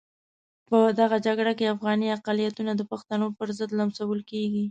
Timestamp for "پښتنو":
2.91-3.25